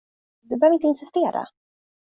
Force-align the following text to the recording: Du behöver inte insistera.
Du 0.41 0.57
behöver 0.59 0.73
inte 0.75 0.87
insistera. 0.87 1.45